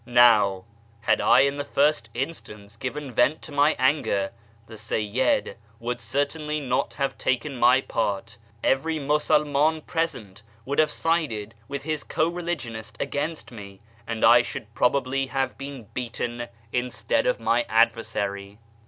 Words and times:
Now, 0.03 0.63
had 1.01 1.21
I 1.21 1.41
in 1.41 1.57
the 1.57 1.63
first 1.63 2.09
instance 2.15 2.75
given 2.75 3.11
vent 3.11 3.43
to 3.43 3.51
my 3.51 3.75
anger, 3.77 4.31
the 4.65 4.73
Seyyid 4.73 5.57
would 5.79 6.01
certainly 6.01 6.59
not 6.59 6.95
have 6.95 7.19
taken 7.19 7.55
my 7.55 7.81
part, 7.81 8.37
every 8.63 8.97
Musulman 8.97 9.85
present 9.85 10.41
would 10.65 10.79
have 10.79 10.89
sided 10.89 11.53
with 11.67 11.83
his 11.83 12.03
co 12.03 12.27
religionist 12.27 12.97
against 12.99 13.51
me, 13.51 13.79
and 14.07 14.25
I 14.25 14.41
should 14.41 14.73
probably 14.73 15.27
have 15.27 15.55
been 15.55 15.83
beaten 15.93 16.47
instead 16.73 17.27
of 17.27 17.39
my 17.39 17.61
adversary." 17.69 18.57